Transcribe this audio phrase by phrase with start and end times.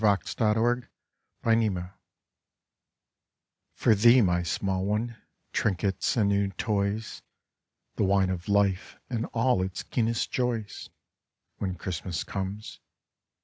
[0.03, 0.83] WHEN CHRISTMAS
[1.43, 1.83] COMES
[3.75, 5.15] For thee, my small one
[5.53, 7.21] trinkets and new toys,
[7.97, 10.89] The wine of life and all its keenest joys,
[11.59, 12.79] When Christmas comes.